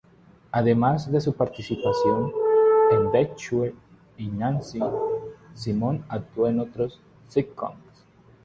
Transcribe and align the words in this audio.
Además 0.51 1.11
de 1.11 1.21
su 1.21 1.33
participación 1.33 2.31
en 2.89 3.11
"Bewitched" 3.11 3.71
y 4.17 4.25
"Nancy", 4.29 4.79
Simon 5.53 6.03
actuó 6.09 6.47
en 6.47 6.59
otros 6.59 6.99
sitcoms. 7.27 7.77